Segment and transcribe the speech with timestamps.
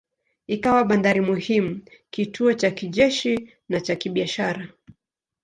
[0.47, 4.67] Ikawa bandari muhimu, kituo cha kijeshi na cha kibiashara.